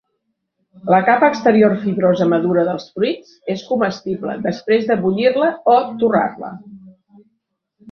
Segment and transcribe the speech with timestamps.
[0.93, 6.53] La capa exterior fibrosa madura dels fruits és comestible després de bullir-la o torrar-la.